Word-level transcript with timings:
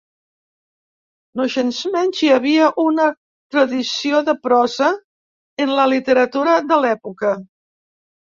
Nogensmenys 1.41 2.21
hi 2.27 2.31
havia 2.35 2.69
una 2.83 3.05
tradició 3.55 4.21
de 4.31 4.35
prosa 4.47 4.87
en 5.67 5.75
la 5.81 5.85
literatura 5.93 6.57
de 6.73 6.81
l'època. 6.87 7.35